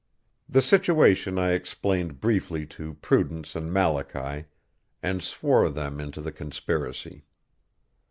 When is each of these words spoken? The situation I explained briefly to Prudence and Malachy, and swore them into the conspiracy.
The 0.49 0.63
situation 0.63 1.37
I 1.37 1.51
explained 1.51 2.19
briefly 2.19 2.65
to 2.65 2.95
Prudence 3.03 3.55
and 3.55 3.71
Malachy, 3.71 4.45
and 5.03 5.21
swore 5.21 5.69
them 5.69 5.99
into 5.99 6.21
the 6.21 6.31
conspiracy. 6.31 7.23